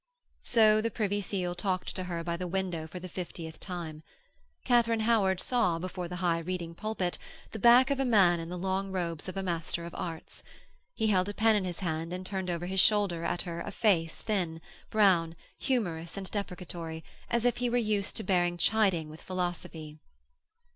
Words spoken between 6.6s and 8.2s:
pulpit, the back of a